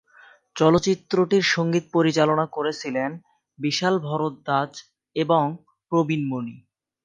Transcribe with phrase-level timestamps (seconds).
[0.55, 3.11] চলচ্চিত্রটির সঙ্গীত পরিচালনা করেছিলেন
[3.59, 4.71] বিশাল ভরদ্বাজ
[5.15, 5.43] এবং
[5.91, 6.57] প্রবীণ মণি।